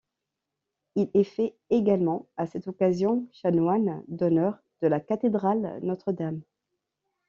Il 0.95 1.11
est 1.13 1.23
fait 1.23 1.53
également 1.69 2.27
à 2.35 2.47
cette 2.47 2.67
occasion 2.67 3.27
chanoine 3.31 4.03
d'honneur 4.07 4.57
de 4.81 4.87
la 4.87 4.99
cathédrale 4.99 5.77
Notre-Dame. 5.83 6.41